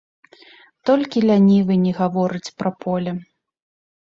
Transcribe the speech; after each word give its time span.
Толькі 0.89 1.21
лянівы 1.31 1.73
не 1.83 1.93
гаворыць 1.99 2.53
пра 2.63 2.69
поле! 2.87 3.11